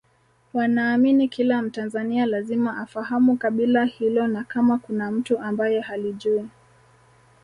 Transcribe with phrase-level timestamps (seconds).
[0.53, 6.47] wanaamini kila mtanzania lazima afahamu kabila hilo na kama kuna mtu ambaye halijui